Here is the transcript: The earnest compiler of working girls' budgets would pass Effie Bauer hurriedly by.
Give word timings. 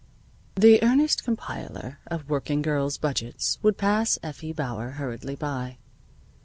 The 0.55 0.81
earnest 0.81 1.23
compiler 1.23 1.99
of 2.07 2.27
working 2.27 2.63
girls' 2.63 2.97
budgets 2.97 3.59
would 3.61 3.77
pass 3.77 4.17
Effie 4.23 4.51
Bauer 4.51 4.93
hurriedly 4.93 5.35
by. 5.35 5.77